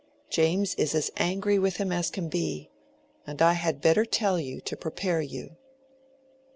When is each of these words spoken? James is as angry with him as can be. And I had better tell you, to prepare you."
James 0.31 0.73
is 0.79 0.95
as 0.95 1.11
angry 1.17 1.59
with 1.59 1.75
him 1.77 1.91
as 1.91 2.09
can 2.09 2.27
be. 2.27 2.71
And 3.27 3.39
I 3.39 3.53
had 3.53 3.81
better 3.81 4.03
tell 4.03 4.39
you, 4.39 4.59
to 4.61 4.75
prepare 4.75 5.21
you." 5.21 5.57